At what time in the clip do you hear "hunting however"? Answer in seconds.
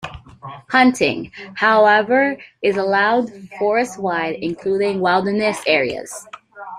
0.71-2.35